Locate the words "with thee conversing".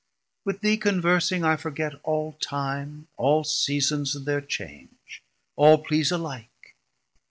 0.45-1.43